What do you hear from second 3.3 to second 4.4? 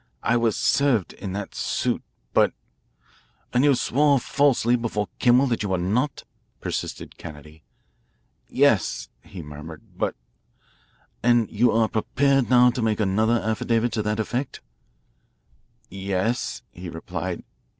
"And you swore